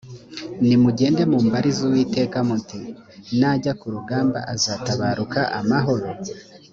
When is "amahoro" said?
5.59-6.07